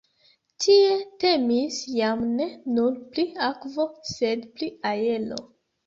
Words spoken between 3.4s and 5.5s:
akvo, sed pri aero.